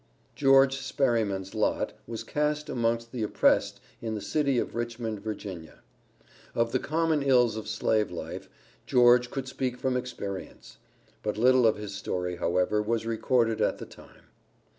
[0.33, 5.79] GEORGE SPERRYMAN'S lot was cast amongst the oppressed in the city of Richmond, Va.
[6.55, 8.49] Of the common ills of slave life,
[8.87, 10.79] George could speak from experience;
[11.21, 14.23] but little of his story, however, was recorded at the time.